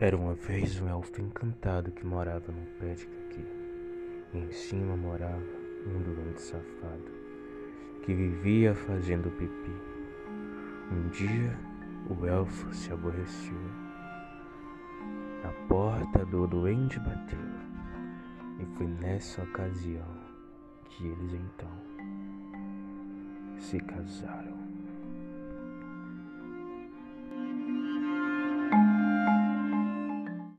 Era 0.00 0.16
uma 0.16 0.34
vez 0.34 0.80
um 0.80 0.88
elfo 0.88 1.20
encantado 1.20 1.92
que 1.92 2.04
morava 2.04 2.50
num 2.50 2.66
pé 2.80 2.94
de 2.94 3.08
E 4.32 4.38
em 4.38 4.50
cima 4.50 4.96
morava 4.96 5.38
um 5.86 6.02
doente 6.02 6.42
safado 6.42 7.12
que 8.02 8.12
vivia 8.12 8.74
fazendo 8.74 9.30
pipi. 9.30 9.72
Um 10.90 11.08
dia 11.10 11.56
o 12.10 12.26
elfo 12.26 12.74
se 12.74 12.92
aborreceu. 12.92 13.56
A 15.44 15.68
porta 15.68 16.26
do 16.26 16.48
doente 16.48 16.98
bateu. 16.98 17.38
E 18.58 18.66
foi 18.76 18.88
nessa 18.88 19.42
ocasião 19.42 20.06
que 20.86 21.06
eles 21.06 21.34
então 21.34 21.70
se 23.58 23.78
casaram. 23.78 24.58